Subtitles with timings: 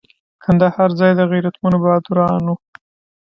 [0.43, 2.53] کندهار ځای د غیرتمنو بهادرانو.